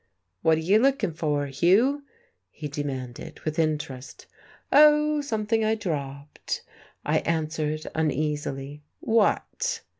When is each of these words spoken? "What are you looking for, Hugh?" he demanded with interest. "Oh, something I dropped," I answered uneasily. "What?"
"What 0.41 0.57
are 0.57 0.61
you 0.61 0.79
looking 0.79 1.13
for, 1.13 1.45
Hugh?" 1.45 2.03
he 2.49 2.67
demanded 2.67 3.39
with 3.41 3.59
interest. 3.59 4.25
"Oh, 4.71 5.21
something 5.21 5.63
I 5.63 5.75
dropped," 5.75 6.63
I 7.05 7.19
answered 7.19 7.85
uneasily. 7.93 8.81
"What?" 8.99 9.81